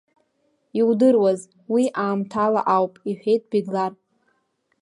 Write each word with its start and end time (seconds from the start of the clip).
Иудыруаз, 0.79 1.41
уи 1.73 1.83
аамҭала 2.03 2.61
ауп,— 2.75 2.93
иҳәеит 3.09 3.43
Бегьлар. 3.49 3.93